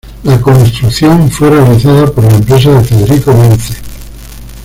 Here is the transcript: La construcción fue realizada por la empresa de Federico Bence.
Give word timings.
La 0.23 0.41
construcción 0.41 1.29
fue 1.29 1.51
realizada 1.51 2.07
por 2.07 2.23
la 2.23 2.33
empresa 2.35 2.71
de 2.71 2.83
Federico 2.83 3.33
Bence. 3.39 3.75